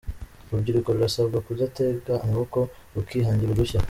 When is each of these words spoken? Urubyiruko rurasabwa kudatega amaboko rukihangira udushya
Urubyiruko 0.49 0.89
rurasabwa 0.95 1.37
kudatega 1.45 2.13
amaboko 2.23 2.59
rukihangira 2.93 3.51
udushya 3.53 3.79